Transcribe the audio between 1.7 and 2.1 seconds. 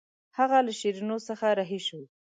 شو.